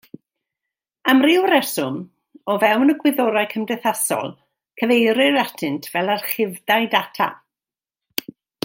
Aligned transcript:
Am 1.11 1.19
ryw 1.25 1.43
reswm, 1.51 1.99
o 2.53 2.55
fewn 2.63 2.93
y 2.93 2.95
gwyddorau 3.03 3.45
cymdeithasol, 3.53 4.35
cyfeirir 4.83 5.41
atynt 5.45 5.91
fel 5.95 6.11
archifdai 6.17 6.83
data. 6.97 7.31